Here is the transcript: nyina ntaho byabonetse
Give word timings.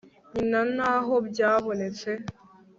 nyina 0.33 0.59
ntaho 0.73 1.13
byabonetse 1.27 2.09